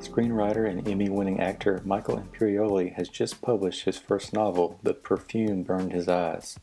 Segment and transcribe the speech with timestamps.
[0.00, 5.62] Screenwriter and Emmy winning actor Michael Imperioli has just published his first novel, The Perfume
[5.62, 6.58] Burned His Eyes.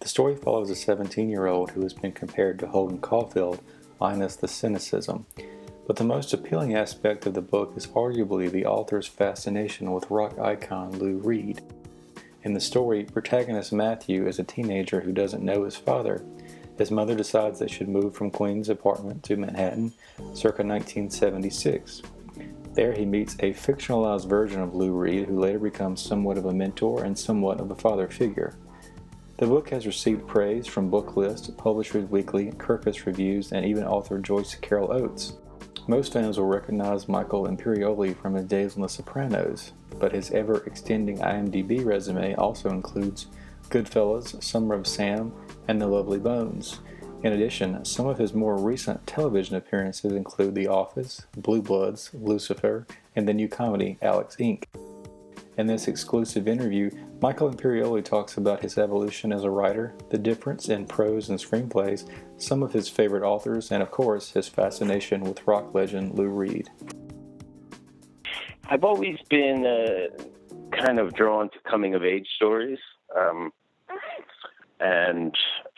[0.00, 3.62] The story follows a 17 year old who has been compared to Holden Caulfield,
[4.00, 5.24] minus the cynicism.
[5.86, 10.38] But the most appealing aspect of the book is arguably the author's fascination with rock
[10.38, 11.62] icon Lou Reed.
[12.42, 16.22] In the story, protagonist Matthew is a teenager who doesn't know his father.
[16.76, 19.92] His mother decides they should move from Queens' apartment to Manhattan
[20.34, 22.02] circa 1976.
[22.74, 26.52] There he meets a fictionalized version of Lou Reed who later becomes somewhat of a
[26.52, 28.56] mentor and somewhat of a father figure.
[29.36, 34.56] The book has received praise from Booklist, Publishers Weekly, Kirkus Reviews, and even author Joyce
[34.56, 35.34] Carol Oates.
[35.86, 40.64] Most fans will recognize Michael Imperioli from his days on The Sopranos, but his ever
[40.66, 43.28] extending IMDb resume also includes
[43.68, 45.32] Goodfellas, Summer of Sam,
[45.68, 46.80] and The Lovely Bones.
[47.24, 52.86] In addition, some of his more recent television appearances include The Office, Blue Bloods, Lucifer,
[53.16, 54.64] and the new comedy Alex Inc.
[55.56, 56.90] In this exclusive interview,
[57.22, 62.06] Michael Imperioli talks about his evolution as a writer, the difference in prose and screenplays,
[62.36, 66.68] some of his favorite authors, and of course, his fascination with rock legend Lou Reed.
[68.68, 72.80] I've always been uh, kind of drawn to coming of age stories.
[73.18, 73.50] Um,
[74.80, 75.34] and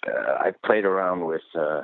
[0.08, 1.82] uh, I played around with uh,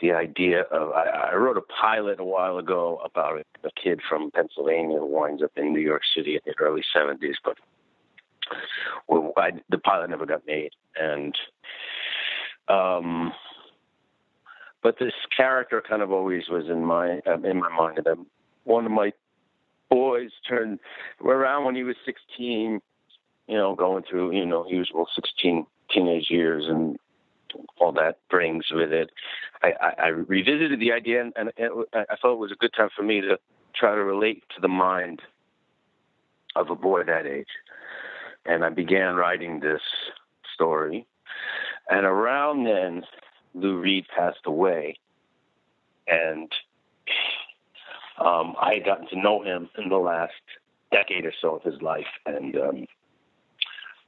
[0.00, 0.92] the idea of.
[0.92, 5.42] I, I wrote a pilot a while ago about a kid from Pennsylvania who winds
[5.42, 7.56] up in New York City in the early 70s, but
[9.08, 10.70] well, I, the pilot never got made.
[10.96, 11.34] And
[12.68, 13.32] um,
[14.82, 18.00] but this character kind of always was in my um, in my mind.
[18.04, 18.26] And
[18.64, 19.12] one of my
[19.90, 20.78] boys turned
[21.24, 22.80] around when he was 16.
[23.46, 26.98] You know, going through you know he was usual 16 teenage years and
[27.78, 29.10] all that brings with it.
[29.62, 32.72] I, I, I revisited the idea, and, and it, I thought it was a good
[32.76, 33.38] time for me to
[33.74, 35.22] try to relate to the mind
[36.56, 37.46] of a boy that age.
[38.44, 39.80] And I began writing this
[40.52, 41.06] story.
[41.88, 43.04] And around then,
[43.54, 44.98] Lou Reed passed away,
[46.06, 46.50] and
[48.18, 50.32] um, I had gotten to know him in the last
[50.90, 52.86] decade or so of his life, and um,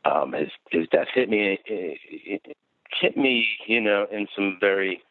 [0.06, 1.98] um, his his death hit me it,
[2.46, 2.56] it
[3.00, 5.02] hit me, you know, in some very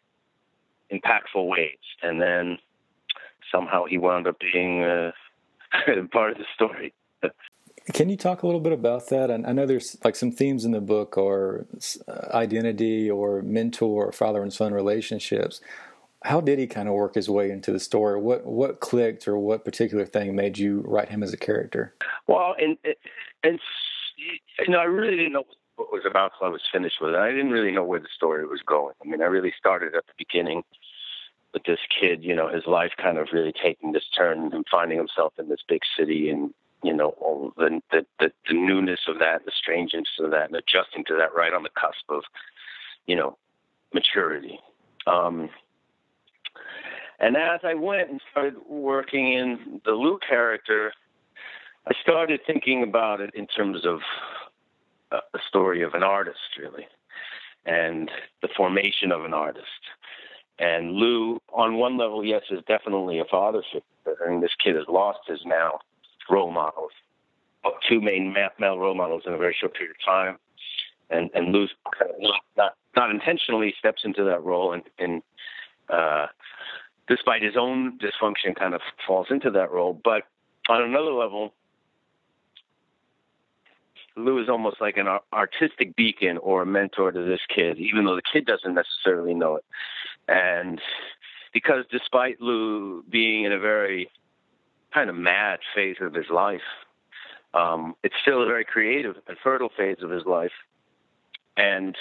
[0.91, 2.57] impactful ways, and then
[3.51, 5.11] somehow he wound up being uh,
[6.11, 6.93] part of the story.
[7.93, 9.29] Can you talk a little bit about that?
[9.29, 11.67] And I know there's like some themes in the book or
[12.31, 15.61] identity or mentor or father and son relationships.
[16.23, 18.19] How did he kind of work his way into the story?
[18.19, 21.93] What what clicked or what particular thing made you write him as a character?
[22.25, 22.75] Well, and
[23.43, 23.59] and
[24.59, 25.43] you know, I really didn't know
[25.75, 27.17] what it was about until I was finished with it.
[27.17, 28.95] I didn't really know where the story was going.
[29.03, 30.63] I mean, I really started at the beginning
[31.53, 34.97] with this kid, you know, his life kind of really taking this turn and finding
[34.97, 36.53] himself in this big city and
[36.83, 40.55] you know all the, the the the newness of that, the strangeness of that, and
[40.55, 42.23] adjusting to that right on the cusp of
[43.07, 43.37] you know
[43.93, 44.59] maturity.
[45.07, 45.49] Um,
[47.19, 50.93] and as I went and started working in the Lou character,
[51.87, 53.99] I started thinking about it in terms of
[55.11, 56.87] a story of an artist, really,
[57.65, 58.09] and
[58.41, 59.67] the formation of an artist.
[60.57, 64.17] And Lou, on one level, yes, is definitely a father figure.
[64.25, 65.79] I mean, this kid has lost his now
[66.29, 66.91] role models,
[67.87, 70.37] two main male role models in a very short period of time.
[71.09, 75.21] And and Lou's kind of not, not not intentionally, steps into that role and, and
[75.89, 76.27] uh,
[77.07, 79.99] despite his own dysfunction, kind of falls into that role.
[80.03, 80.23] But
[80.67, 81.53] on another level,
[84.17, 88.15] Lou is almost like an artistic beacon or a mentor to this kid, even though
[88.15, 89.65] the kid doesn't necessarily know it.
[90.27, 90.81] And
[91.53, 94.09] because despite Lou being in a very
[94.93, 96.61] kind of mad phase of his life,
[97.53, 100.51] um, it's still a very creative and fertile phase of his life.
[101.57, 101.95] And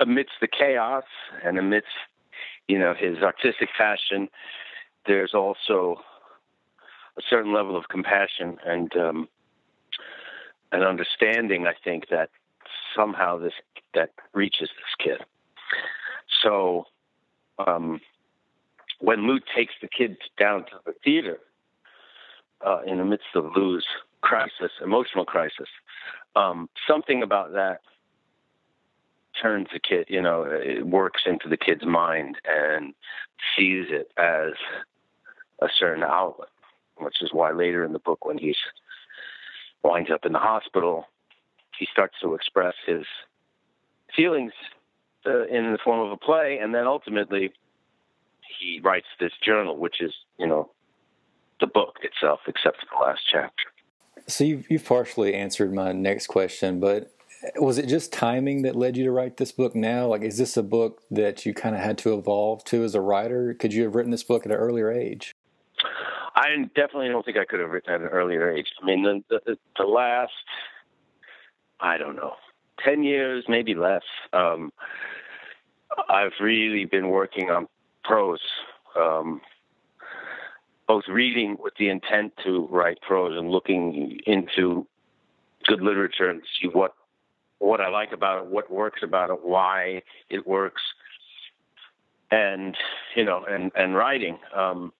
[0.00, 1.04] amidst the chaos
[1.44, 1.88] and amidst,
[2.68, 4.28] you know, his artistic passion,
[5.06, 5.96] there's also
[7.18, 9.28] a certain level of compassion and um,
[10.74, 11.66] an understanding.
[11.66, 12.30] I think that
[12.94, 13.52] somehow this
[13.94, 15.24] that reaches this kid.
[16.42, 16.86] So
[17.64, 18.00] um,
[19.00, 21.38] when Lou takes the kid down to the theater
[22.66, 23.86] uh, in the midst of Lou's
[24.20, 25.68] crisis, emotional crisis,
[26.34, 27.80] um, something about that
[29.40, 32.94] turns the kid, you know, it works into the kid's mind and
[33.56, 34.52] sees it as
[35.60, 36.48] a certain outlet,
[36.98, 38.54] which is why later in the book, when he
[39.84, 41.06] winds up in the hospital,
[41.78, 43.04] he starts to express his
[44.16, 44.52] feelings
[45.26, 47.52] uh, in the form of a play, and then ultimately
[48.60, 50.70] he writes this journal, which is, you know,
[51.60, 53.64] the book itself, except for the last chapter.
[54.26, 57.10] So you've, you've partially answered my next question, but
[57.56, 60.06] was it just timing that led you to write this book now?
[60.06, 63.00] Like, is this a book that you kind of had to evolve to as a
[63.00, 63.54] writer?
[63.54, 65.33] Could you have written this book at an earlier age?
[66.34, 68.66] I definitely don't think I could have written at an earlier age.
[68.82, 70.32] I mean, the, the, the last,
[71.80, 72.34] I don't know,
[72.84, 74.02] 10 years, maybe less,
[74.32, 74.72] um,
[76.08, 77.68] I've really been working on
[78.02, 78.40] prose,
[78.96, 79.40] um,
[80.88, 84.86] both reading with the intent to write prose and looking into
[85.66, 86.94] good literature and see what
[87.60, 90.82] what I like about it, what works about it, why it works,
[92.30, 92.76] and
[93.14, 94.38] you know, and and writing.
[94.54, 94.92] Um,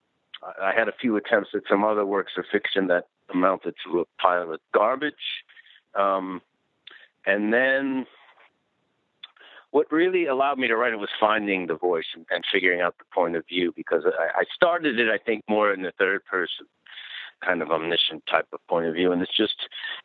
[0.62, 4.05] I had a few attempts at some other works of fiction that amounted to a
[4.23, 5.14] pile of garbage,
[5.94, 6.43] um,
[7.26, 8.06] and then
[9.70, 12.96] what really allowed me to write it was finding the voice and, and figuring out
[12.99, 16.25] the point of view because I, I started it, I think, more in the third
[16.26, 16.67] person
[17.44, 19.12] kind of omniscient type of point of view.
[19.12, 19.55] And it's just,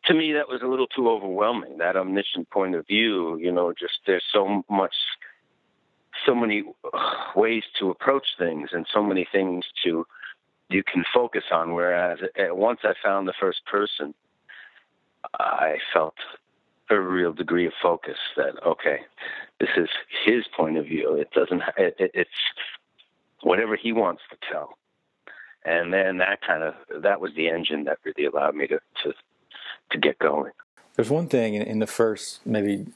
[0.06, 1.78] to me, that was a little too overwhelming.
[1.78, 4.94] That omniscient point of view, you know, just there's so much,
[6.26, 6.64] so many
[7.36, 10.06] ways to approach things and so many things to,
[10.70, 11.74] you can focus on.
[11.74, 14.14] Whereas eh, once I found the first person,
[15.38, 16.14] I felt
[16.88, 19.00] a real degree of focus that, okay,
[19.60, 19.88] this is
[20.24, 21.14] his point of view.
[21.14, 22.30] It doesn't, it, it's
[23.42, 24.76] whatever he wants to tell
[25.64, 29.12] and then that kind of that was the engine that really allowed me to to,
[29.90, 30.52] to get going.
[30.96, 32.86] There's one thing in, in, the first maybe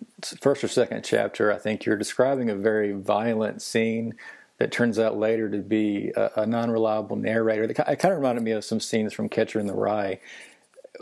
[0.40, 1.52] first or second chapter.
[1.52, 4.14] I think you're describing a very violent scene
[4.58, 7.64] that turns out later to be a, a non-reliable narrator.
[7.64, 10.20] It kind of reminded me of some scenes from Catcher in the Rye.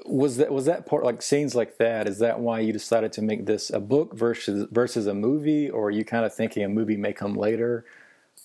[0.06, 2.08] Was that was that part like scenes like that?
[2.08, 5.88] Is that why you decided to make this a book versus versus a movie, or
[5.88, 7.84] are you kind of thinking a movie may come later,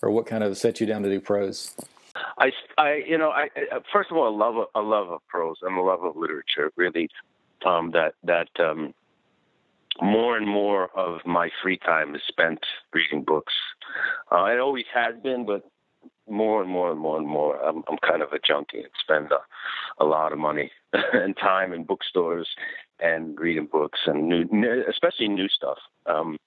[0.01, 1.73] or what kind of set you down to do prose?
[2.37, 3.47] I, I, you know, I
[3.93, 6.71] first of all, I love a, love of prose and a love of literature.
[6.75, 7.09] Really,
[7.65, 8.93] um, that that um,
[10.01, 12.59] more and more of my free time is spent
[12.93, 13.53] reading books.
[14.31, 15.63] Uh, it always has been, but
[16.29, 19.31] more and more and more and more, I'm, I'm kind of a junkie and spend
[19.31, 20.71] a, a lot of money
[21.13, 22.47] and time in bookstores
[22.99, 25.77] and reading books and new, especially new stuff.
[26.05, 26.37] Um,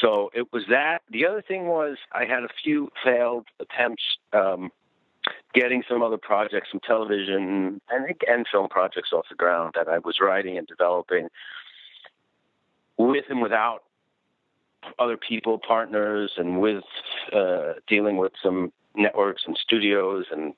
[0.00, 1.02] so it was that.
[1.10, 4.70] The other thing was I had a few failed attempts um,
[5.54, 9.98] getting some other projects, some television and, and film projects off the ground that I
[9.98, 11.28] was writing and developing
[12.98, 13.84] with and without
[14.98, 16.84] other people, partners, and with
[17.32, 20.54] uh, dealing with some networks and studios, and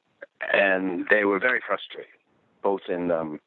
[0.52, 2.12] and they were very frustrated,
[2.62, 3.40] both in um,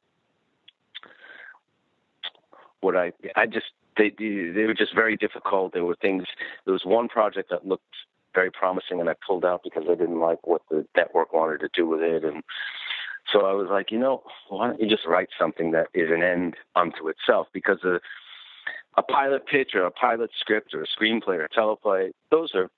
[2.82, 3.68] what I I just
[3.98, 5.74] they they were just very difficult.
[5.74, 6.26] There were things.
[6.66, 7.84] There was one project that looked
[8.34, 11.70] very promising, and I pulled out because I didn't like what the network wanted to
[11.74, 12.44] do with it, and
[13.32, 16.24] so I was like, you know, why don't you just write something that is an
[16.24, 17.48] end unto itself?
[17.54, 18.00] Because a
[19.00, 22.70] a pilot pitch or a pilot script or a screenplay or a teleplay, those are,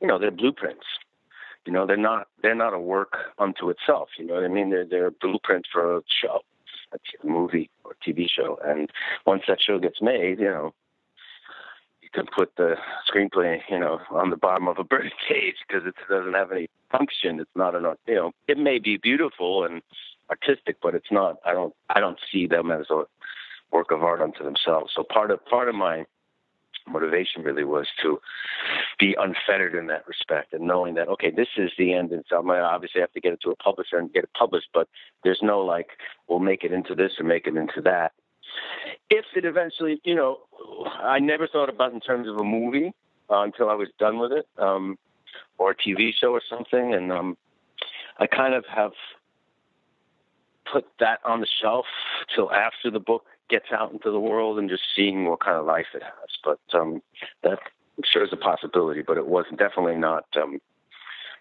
[0.00, 0.86] you know, they're blueprints.
[1.66, 4.08] You know, they're not they're not a work unto itself.
[4.18, 4.70] You know what I mean?
[4.70, 6.40] They're they're a blueprint for a show
[6.92, 8.58] a movie or TV show.
[8.64, 8.90] And
[9.26, 10.72] once that show gets made, you know,
[12.00, 15.86] you can put the screenplay, you know, on the bottom of a bird cage because
[15.86, 17.40] it doesn't have any function.
[17.40, 19.82] It's not an, art you know, it may be beautiful and
[20.30, 21.36] artistic, but it's not.
[21.44, 23.04] I don't, I don't see them as a
[23.72, 24.92] work of art unto themselves.
[24.94, 26.04] So part of part of my
[26.90, 28.20] motivation really was to
[28.98, 32.50] be unfettered in that respect and knowing that okay this is the end and so
[32.50, 34.88] i obviously have to get it to a publisher and get it published but
[35.24, 35.88] there's no like
[36.28, 38.12] we'll make it into this or make it into that
[39.10, 40.38] if it eventually you know
[41.00, 42.92] i never thought about in terms of a movie
[43.30, 44.98] uh, until i was done with it um
[45.58, 47.36] or a tv show or something and um
[48.18, 48.92] i kind of have
[50.70, 51.86] put that on the shelf
[52.34, 55.66] till after the book gets out into the world and just seeing what kind of
[55.66, 56.28] life it has.
[56.44, 57.02] But um,
[57.42, 57.58] that
[58.04, 60.60] sure is a possibility, but it wasn't definitely not um,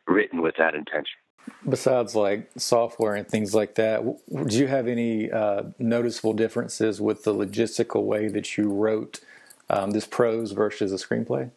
[0.08, 1.20] written with that intention.
[1.68, 4.04] Besides, like software and things like that,
[4.48, 9.22] do you have any uh, noticeable differences with the logistical way that you wrote
[9.70, 11.52] um, this prose versus a screenplay?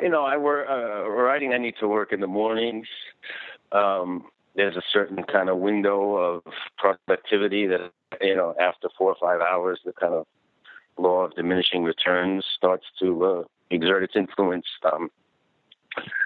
[0.00, 1.52] You know, I work uh, writing.
[1.52, 2.86] I need to work in the mornings.
[3.72, 6.42] Um, there's a certain kind of window of
[6.78, 10.26] productivity that you know after four or five hours the kind of
[10.98, 14.66] law of diminishing returns starts to uh, exert its influence.
[14.92, 15.10] Um,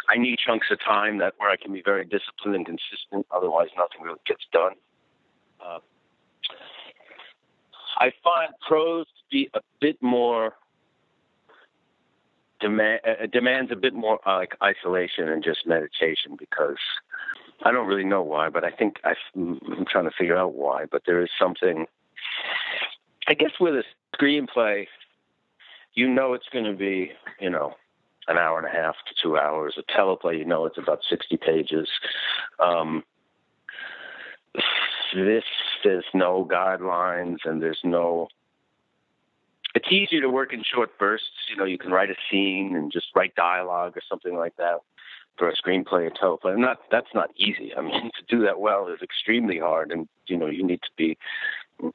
[0.08, 3.68] i need chunks of time that where i can be very disciplined and consistent otherwise
[3.76, 4.72] nothing really gets done.
[5.64, 5.78] Uh,
[7.98, 10.54] i find prose to be a bit more
[12.60, 16.78] demand uh, demands a bit more uh, like isolation and just meditation because
[17.64, 20.84] I don't really know why, but I think I, am trying to figure out why.
[20.90, 21.86] But there is something.
[23.26, 23.82] I guess with a
[24.16, 24.86] screenplay,
[25.94, 27.74] you know it's going to be, you know,
[28.28, 29.76] an hour and a half to two hours.
[29.76, 31.88] A teleplay, you know, it's about sixty pages.
[32.60, 33.02] Um,
[35.14, 35.44] this
[35.82, 38.28] there's no guidelines and there's no.
[39.74, 41.26] It's easier to work in short bursts.
[41.50, 44.80] You know, you can write a scene and just write dialogue or something like that
[45.38, 46.54] for a screenplay or teleplay.
[46.54, 47.72] And that that's not easy.
[47.76, 50.90] I mean, to do that well is extremely hard, and you know you need to
[50.96, 51.16] be,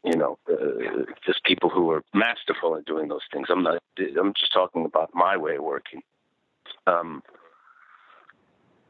[0.04, 3.48] you know, uh, just people who are masterful at doing those things.
[3.50, 3.82] I'm not.
[4.00, 6.02] I'm just talking about my way of working.
[6.88, 7.22] Um,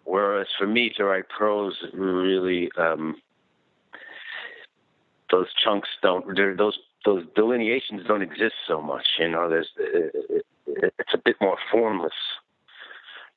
[0.06, 3.16] whereas for me to write prose, really, um,
[5.32, 6.26] those chunks don't.
[6.58, 9.06] Those those delineations don't exist so much.
[9.20, 12.14] You know, there's it, it, it's a bit more formless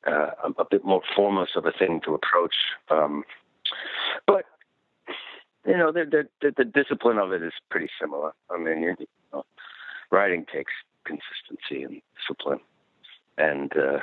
[0.07, 2.55] uh, a, bit more formless of a thing to approach.
[2.91, 3.25] Um,
[4.27, 4.45] but
[5.67, 8.33] you know, the, the, the discipline of it is pretty similar.
[8.51, 8.97] I mean, you
[9.33, 9.45] know,
[10.11, 10.73] writing takes
[11.05, 12.61] consistency and discipline,
[13.37, 13.99] and uh,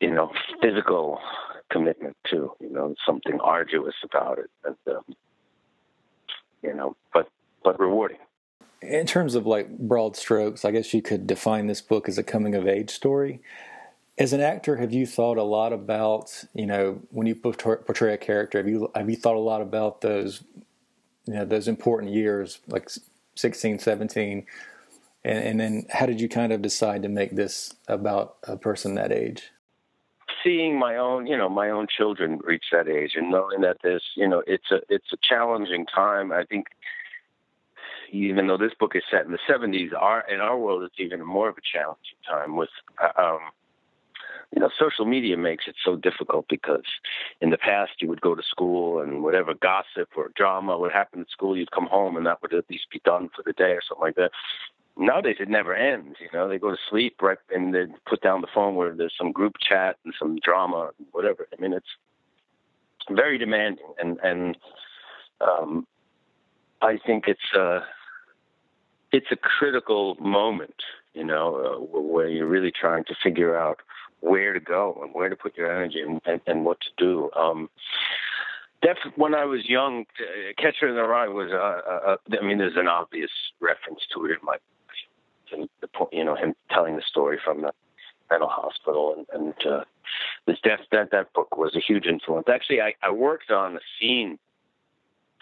[0.00, 0.30] you know,
[0.62, 1.20] physical
[1.70, 2.52] commitment too.
[2.60, 5.16] You know, something arduous about it, and um,
[6.62, 7.28] you know, but
[7.64, 8.18] but rewarding.
[8.82, 12.22] In terms of like broad strokes, I guess you could define this book as a
[12.22, 13.42] coming of age story.
[14.20, 18.18] As an actor, have you thought a lot about, you know, when you portray a
[18.18, 20.44] character, have you have you thought a lot about those,
[21.24, 22.90] you know, those important years, like
[23.36, 24.46] 16, 17,
[25.24, 28.94] and, and then how did you kind of decide to make this about a person
[28.96, 29.52] that age?
[30.44, 34.02] Seeing my own, you know, my own children reach that age, and knowing that this,
[34.16, 36.30] you know, it's a it's a challenging time.
[36.30, 36.66] I think
[38.12, 41.24] even though this book is set in the 70s, our in our world it's even
[41.24, 42.68] more of a challenging time with
[43.02, 43.40] uh, um,
[44.52, 46.84] you know, social media makes it so difficult because
[47.40, 51.20] in the past you would go to school and whatever gossip or drama would happen
[51.20, 53.72] at school, you'd come home and that would at least be done for the day
[53.72, 54.32] or something like that.
[54.96, 56.16] Nowadays it never ends.
[56.20, 59.14] You know, they go to sleep right and they put down the phone where there's
[59.16, 61.46] some group chat and some drama, and whatever.
[61.56, 61.86] I mean, it's
[63.08, 64.56] very demanding, and and
[65.40, 65.86] um,
[66.82, 67.80] I think it's a
[69.12, 70.82] it's a critical moment.
[71.14, 73.80] You know, uh, where you're really trying to figure out
[74.20, 77.30] where to go and where to put your energy and, and, and what to do.
[77.36, 77.68] Um,
[78.82, 80.06] that's when I was young.
[80.18, 81.50] Uh, Catcher in the Rye was.
[81.52, 84.56] Uh, uh, I mean, there's an obvious reference to it in my,
[85.52, 87.72] in the you know, him telling the story from the
[88.30, 89.84] mental hospital, and, and uh,
[90.46, 92.46] this death that that book was a huge influence.
[92.48, 94.38] Actually, I, I worked on a scene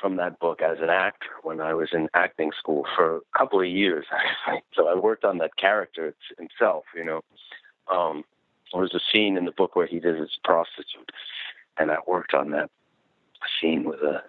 [0.01, 3.61] from that book as an actor when I was in acting school for a couple
[3.61, 4.07] of years.
[4.75, 7.21] so I worked on that character himself, you know.
[7.93, 8.25] Um,
[8.73, 11.11] there's a scene in the book where he visits a prostitute,
[11.79, 12.71] and I worked on that
[13.61, 14.23] scene with a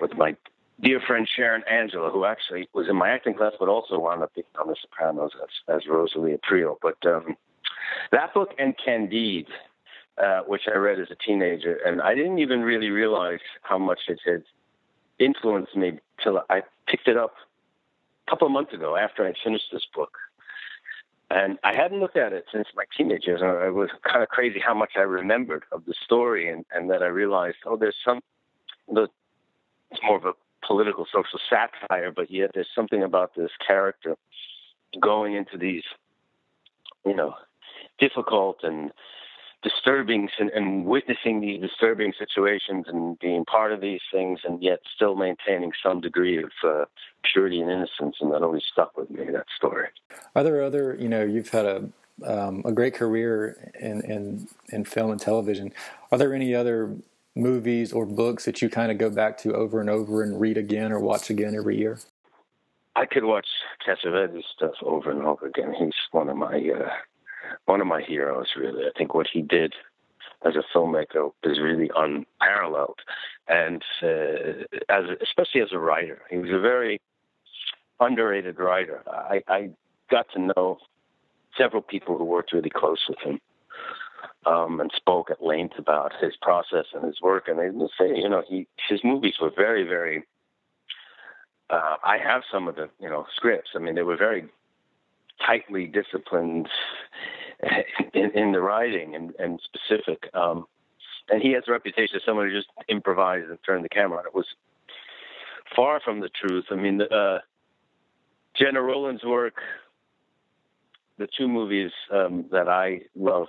[0.00, 0.36] with my
[0.80, 4.34] dear friend Sharon Angela, who actually was in my acting class, but also wound up
[4.34, 6.76] being on The Sopranos as, as Rosalie Aprile.
[6.80, 7.36] But um,
[8.12, 9.48] that book and Candide,
[10.22, 14.00] uh, which I read as a teenager, and I didn't even really realize how much
[14.08, 14.44] it had
[15.18, 17.34] influenced me till I picked it up
[18.26, 20.16] a couple of months ago after I finished this book.
[21.30, 23.40] And I hadn't looked at it since my teenage years.
[23.42, 27.02] It was kind of crazy how much I remembered of the story, and, and then
[27.02, 28.20] I realized, oh, there's some,
[28.90, 29.08] the,
[29.90, 30.32] it's more of a
[30.66, 34.16] political social satire, but yet there's something about this character
[35.00, 35.84] going into these
[37.08, 37.34] you know,
[37.98, 38.92] difficult and
[39.62, 44.78] disturbing and, and witnessing these disturbing situations and being part of these things and yet
[44.94, 46.84] still maintaining some degree of uh,
[47.32, 49.88] purity and innocence and that always stuck with me that story.
[50.34, 51.88] Are there other you know you've had a
[52.26, 55.72] um, a great career in, in in film and television.
[56.10, 56.96] Are there any other
[57.34, 60.58] movies or books that you kind of go back to over and over and read
[60.58, 61.98] again or watch again every year?
[62.96, 63.46] I could watch
[63.86, 65.72] Cassavetes stuff over and over again.
[65.78, 66.88] He's one of my uh,
[67.66, 68.84] one of my heroes, really.
[68.84, 69.74] I think what he did
[70.44, 73.00] as a filmmaker is really unparalleled,
[73.48, 77.00] and uh, as especially as a writer, he was a very
[78.00, 79.02] underrated writer.
[79.08, 79.70] I, I
[80.10, 80.78] got to know
[81.56, 83.40] several people who worked really close with him.
[84.46, 87.46] Um, and spoke at length about his process and his work.
[87.46, 90.24] And they would say, you know, he his movies were very, very
[91.70, 93.70] uh, I have some of the you know scripts.
[93.74, 94.46] I mean, they were very
[95.44, 96.68] tightly disciplined
[98.14, 100.28] in, in the writing and, and specific.
[100.34, 100.66] Um,
[101.30, 104.26] and he has a reputation as someone who just improvised and turned the camera on.
[104.26, 104.46] It was
[105.74, 106.64] far from the truth.
[106.70, 107.38] I mean, uh,
[108.56, 109.56] Gena Rowlands' work,
[111.18, 113.48] the two movies um, that I love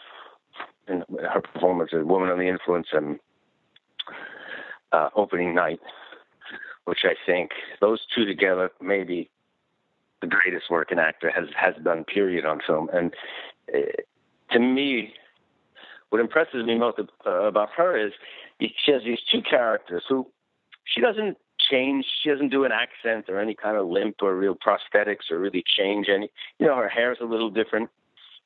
[0.87, 3.19] in her performance, "Woman Under the Influence" and
[4.91, 5.79] uh, "Opening Night."
[6.89, 9.29] which I think those two together may be
[10.21, 12.03] the greatest work an actor has has done.
[12.03, 13.13] Period on film, and
[13.73, 13.79] uh,
[14.51, 15.13] to me,
[16.09, 18.13] what impresses me most uh, about her is
[18.59, 20.27] she has these two characters who
[20.85, 21.37] she doesn't
[21.69, 22.05] change.
[22.21, 25.63] She doesn't do an accent or any kind of limp or real prosthetics or really
[25.77, 26.31] change any.
[26.57, 27.89] You know, her hair's a little different.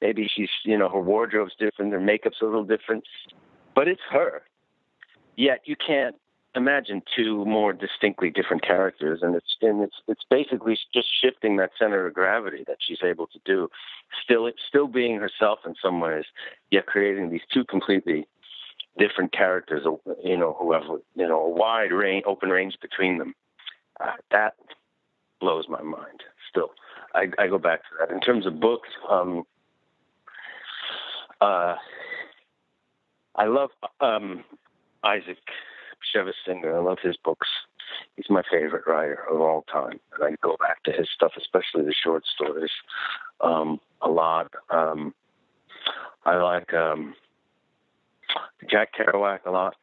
[0.02, 1.94] Maybe she's, you know, her wardrobe's different.
[1.94, 3.06] Her makeup's a little different,
[3.74, 4.42] but it's her.
[5.38, 6.16] Yet you can't
[6.56, 11.72] imagine two more distinctly different characters, and it's and it's it's basically just shifting that
[11.78, 13.70] center of gravity that she's able to do,
[14.24, 16.26] still still being herself in some ways,
[16.72, 18.28] yet creating these two completely
[18.98, 19.86] different characters.
[20.24, 20.84] You know, who have
[21.16, 23.34] you know a wide range, open range between them.
[24.00, 24.56] Uh, that
[25.40, 26.22] blows my mind.
[26.50, 26.72] Still,
[27.14, 28.12] I, I go back to that.
[28.12, 29.44] In terms of books, um,
[31.42, 31.76] uh,
[33.36, 34.44] I love um,
[35.04, 35.38] Isaac
[36.04, 36.76] Bashevis Singer.
[36.76, 37.48] I love his books.
[38.16, 41.86] He's my favorite writer of all time, and I go back to his stuff, especially
[41.86, 42.72] the short stories,
[43.42, 44.52] um, a lot.
[44.70, 45.14] Um,
[46.26, 47.16] I like um,
[48.70, 49.76] Jack Kerouac a lot,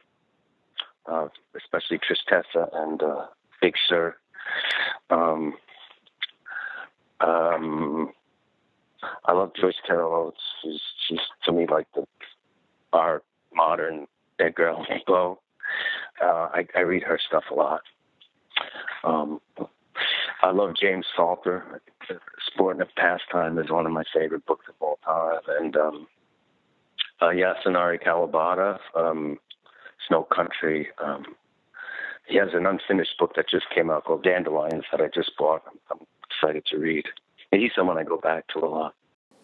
[1.06, 3.26] uh, especially Tristessa and uh,
[3.60, 4.16] Big Sur.
[5.10, 5.54] Um,
[7.20, 8.12] um,
[9.24, 10.40] I love Joyce Carol Oates.
[10.62, 12.04] She's, she's to me like the
[12.92, 13.22] our
[13.54, 14.06] modern
[14.38, 15.38] Edgar Allan Poe.
[16.22, 17.80] Uh, I, I read her stuff a lot.
[19.04, 19.40] Um,
[20.42, 21.80] I love James Salter.
[22.46, 25.40] Sport and Pastime is one of my favorite books of all time.
[25.60, 26.06] And um,
[27.20, 29.38] uh, Yasunari Kawabata, um,
[30.08, 30.88] Snow Country.
[31.02, 31.24] Um,
[32.26, 35.62] he has an unfinished book that just came out called Dandelions that I just bought.
[35.66, 37.04] I'm, I'm excited to read.
[37.52, 38.94] And he's someone I go back to a lot.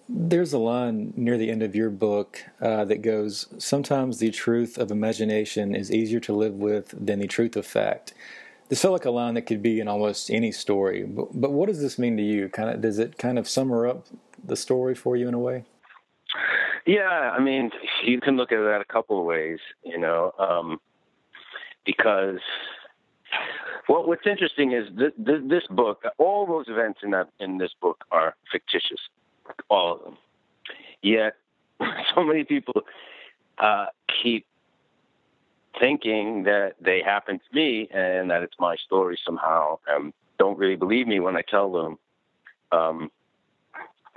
[0.08, 4.78] There's a line near the end of your book uh, that goes Sometimes the truth
[4.78, 8.14] of imagination is easier to live with than the truth of fact.
[8.68, 11.68] This felt like a line that could be in almost any story, but, but what
[11.68, 12.48] does this mean to you?
[12.48, 14.06] Kind of, does it kind of summer up
[14.44, 15.64] the story for you in a way?
[16.84, 17.70] Yeah, I mean,
[18.04, 20.80] you can look at that a couple of ways, you know, um,
[21.84, 22.40] because
[23.88, 27.70] well, what's interesting is th- th- this book, all those events in that in this
[27.80, 29.00] book are fictitious
[29.68, 30.16] all of them.
[31.02, 31.34] Yet,
[32.14, 32.82] so many people
[33.58, 33.86] uh,
[34.22, 34.46] keep
[35.78, 39.78] thinking that they happened to me and that it's my story somehow.
[39.86, 41.98] and don't really believe me when I tell them
[42.72, 43.10] um,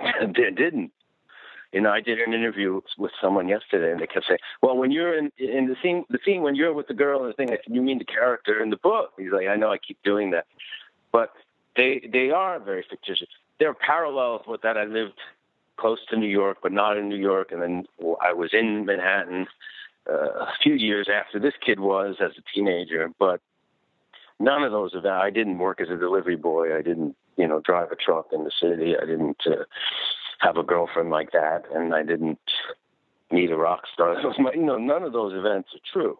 [0.00, 0.92] they didn't.
[1.72, 4.90] You know, I did an interview with someone yesterday, and they kept saying, "Well, when
[4.90, 7.56] you're in in the scene, the scene when you're with the girl and the thing,
[7.68, 10.46] you mean the character in the book?" He's like, "I know, I keep doing that,
[11.12, 11.32] but
[11.76, 13.28] they they are very fictitious
[13.60, 14.76] there are parallels with that.
[14.76, 15.20] I lived
[15.78, 17.84] close to New York, but not in New York, and then
[18.20, 19.46] I was in Manhattan
[20.10, 23.10] uh, a few years after this kid was as a teenager.
[23.18, 23.40] But
[24.40, 25.20] none of those events.
[25.22, 26.76] I didn't work as a delivery boy.
[26.76, 28.94] I didn't, you know, drive a truck in the city.
[29.00, 29.64] I didn't uh,
[30.40, 32.40] have a girlfriend like that, and I didn't
[33.30, 34.16] meet a rock star.
[34.54, 36.18] You know, none of those events are true.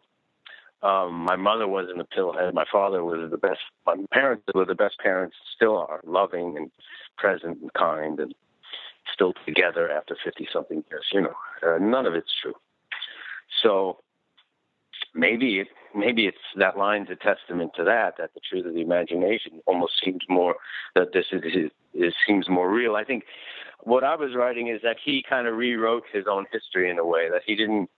[0.83, 2.55] Um, my mother wasn't a pillhead.
[2.55, 3.61] My father was the best.
[3.85, 6.71] My parents were the best parents, still are, loving and
[7.19, 8.35] present and kind, and
[9.13, 11.07] still together after fifty something years.
[11.13, 12.55] You know, uh, none of it's true.
[13.63, 13.99] So
[15.15, 18.15] maybe it maybe it's that line's a testament to that.
[18.19, 20.57] That the truth of the imagination almost seems more
[20.95, 22.97] that this is, is, is seems more real.
[22.97, 23.25] I think
[23.81, 27.05] what I was writing is that he kind of rewrote his own history in a
[27.05, 27.91] way that he didn't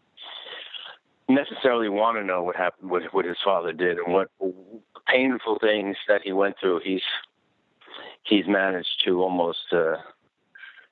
[1.34, 4.30] necessarily want to know what happened, what, what his father did, and what
[5.08, 6.80] painful things that he went through.
[6.84, 7.02] He's
[8.24, 9.96] he's managed to almost uh,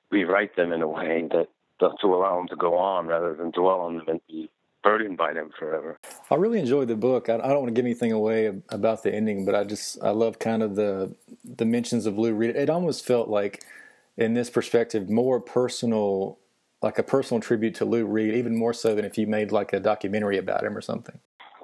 [0.09, 1.47] rewrite them in a way that
[1.99, 4.49] to allow them to go on rather than dwell on them and be
[4.83, 5.97] burdened by them forever.
[6.29, 7.29] I really enjoyed the book.
[7.29, 10.11] I, I, don't want to give anything away about the ending, but I just I
[10.11, 12.55] love kind of the the mentions of Lou Reed.
[12.55, 13.63] It almost felt like,
[14.17, 16.39] in this perspective, more personal,
[16.81, 19.73] like a personal tribute to Lou Reed, even more so than if you made like
[19.73, 21.19] a documentary about him or something.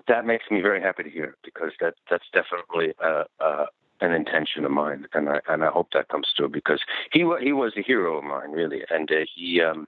[0.07, 3.65] That makes me very happy to hear because that that's definitely uh, uh,
[3.99, 7.51] an intention of mine, and I and I hope that comes true because he he
[7.51, 9.61] was a hero of mine, really, and uh, he.
[9.61, 9.87] Um,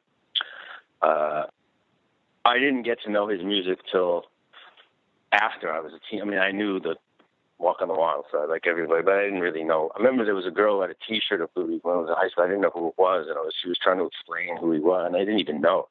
[1.02, 1.44] uh,
[2.44, 4.26] I didn't get to know his music till
[5.32, 6.22] after I was a teen.
[6.22, 6.96] I mean, I knew the
[7.60, 9.92] Walk on the Wild Side like everybody, but I didn't really know.
[9.96, 12.16] I remember there was a girl had a T-shirt of Louis when I was in
[12.16, 12.46] high school.
[12.46, 14.72] I didn't know who it was, and I was she was trying to explain who
[14.72, 15.90] he was, and I didn't even know.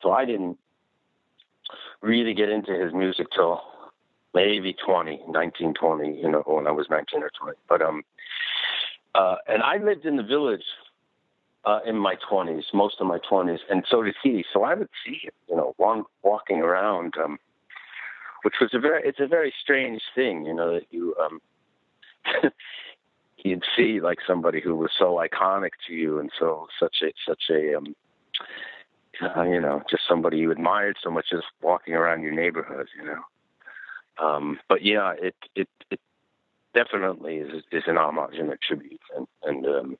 [0.00, 0.58] So I didn't
[2.00, 3.62] really get into his music till
[4.34, 7.58] maybe 20, 19, 20, you know, when I was 19 or 20.
[7.68, 8.02] But um,
[9.14, 10.64] uh, and I lived in the village
[11.64, 14.44] uh, in my 20s, most of my 20s, and so did he.
[14.52, 17.38] So I would see him, you know, one, walking around, um,
[18.42, 21.40] which was a very, it's a very strange thing, you know, that you, um,
[23.44, 27.42] you'd see like somebody who was so iconic to you and so such a such
[27.50, 27.94] a um,
[29.36, 33.04] uh, you know just somebody you admired so much just walking around your neighborhood, you
[33.04, 34.24] know.
[34.24, 36.00] Um, but yeah, it it it
[36.74, 39.98] definitely is is an homage and a tribute, and and um,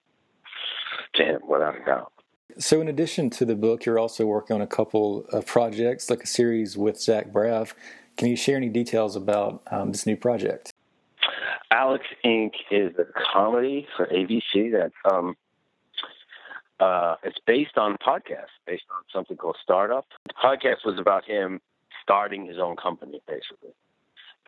[1.15, 2.13] to him without a doubt.
[2.59, 6.23] So, in addition to the book, you're also working on a couple of projects, like
[6.23, 7.73] a series with Zach Braff.
[8.17, 10.73] Can you share any details about um, this new project?
[11.71, 12.53] Alex Inc.
[12.71, 15.37] is a comedy for ABC that um,
[16.79, 20.05] uh, it's based on podcast, based on something called Startup.
[20.27, 21.61] The podcast was about him
[22.03, 23.75] starting his own company, basically.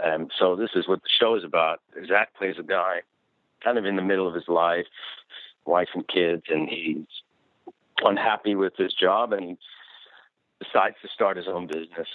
[0.05, 1.81] Um, so this is what the show is about.
[2.07, 3.01] Zach plays a guy
[3.63, 4.87] kind of in the middle of his life,
[5.65, 7.07] wife and kids, and he's
[8.03, 9.57] unhappy with his job and he
[10.63, 12.09] decides to start his own business.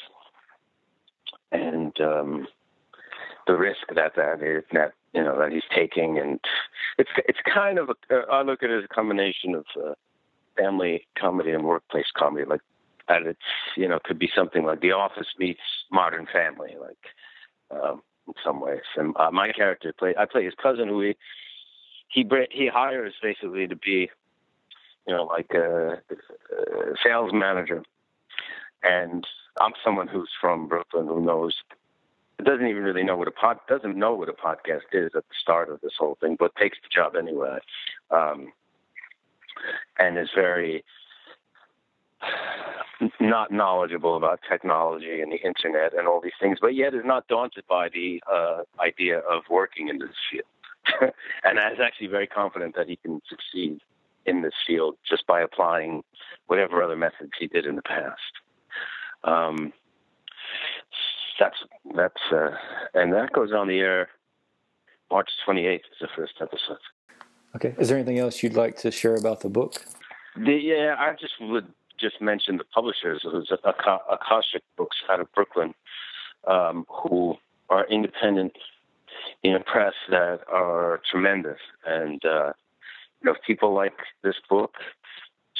[1.51, 2.47] And um,
[3.47, 6.39] the risk that that is that you know that he's taking, and
[6.97, 9.93] it's it's kind of a, I look at it as a combination of uh,
[10.55, 12.61] family comedy and workplace comedy, like
[13.09, 13.39] at its
[13.75, 18.61] you know could be something like The Office meets Modern Family, like um, in some
[18.61, 18.81] ways.
[18.95, 21.15] And uh, my character play I play his cousin who he
[22.09, 24.09] he he hires basically to be,
[25.07, 27.83] you know, like a, a sales manager,
[28.83, 29.25] and
[29.59, 31.53] I'm someone who's from Brooklyn who knows
[32.43, 35.35] doesn't even really know what a pod doesn't know what a podcast is at the
[35.41, 37.59] start of this whole thing, but takes the job anyway,
[38.11, 38.53] um,
[39.97, 40.83] and is very
[43.19, 47.27] not knowledgeable about technology and the internet and all these things, but yet is not
[47.27, 50.45] daunted by the uh, idea of working in this field.
[51.43, 53.79] and is actually very confident that he can succeed
[54.25, 56.03] in this field just by applying
[56.47, 58.39] whatever other methods he did in the past.
[59.23, 59.73] Um,
[61.39, 61.57] that's
[61.95, 62.51] that's uh,
[62.93, 64.09] and that goes on the air
[65.11, 66.77] March 28th is the first episode.
[67.55, 67.75] Okay.
[67.79, 69.85] Is there anything else you'd like to share about the book?
[70.35, 71.67] The, yeah, I just would
[71.99, 75.73] just mention the publishers, who's Akashic Books out of Brooklyn,
[76.47, 77.35] um, who
[77.69, 78.53] are independent
[79.43, 81.57] in a press that are tremendous.
[81.85, 82.53] And, uh,
[83.21, 84.75] you know, if people like this book,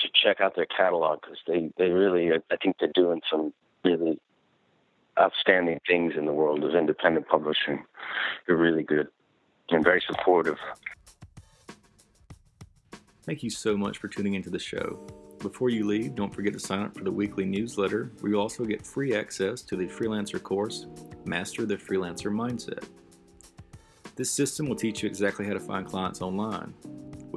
[0.02, 4.20] should check out their catalog because they, they really, I think they're doing some really
[5.20, 7.84] outstanding things in the world of independent publishing.
[8.48, 9.08] They're really good
[9.70, 10.58] and very supportive.
[13.24, 15.06] Thank you so much for tuning into the show.
[15.40, 18.66] Before you leave, don't forget to sign up for the weekly newsletter where you also
[18.66, 20.88] get free access to the freelancer course,
[21.26, 22.84] Master the Freelancer Mindset.
[24.16, 26.74] This system will teach you exactly how to find clients online,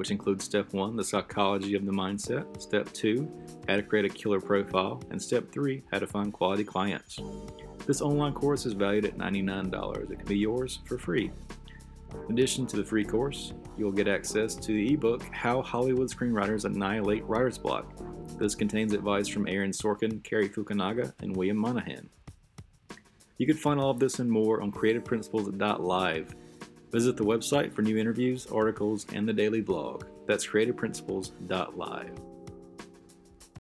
[0.03, 3.31] which includes step one, the psychology of the mindset, step two,
[3.69, 7.21] how to create a killer profile, and step three, how to find quality clients.
[7.87, 10.11] This online course is valued at $99.
[10.11, 11.31] It can be yours for free.
[12.27, 16.65] In addition to the free course, you'll get access to the ebook How Hollywood Screenwriters
[16.65, 17.89] Annihilate Writer's Block.
[18.37, 22.09] This contains advice from Aaron Sorkin, Cary Fukunaga, and William Monahan.
[23.37, 26.35] You can find all of this and more on creativeprinciples.live
[26.93, 30.05] Visit the website for new interviews, articles, and the daily blog.
[30.27, 32.32] That's creativeprinciples.live.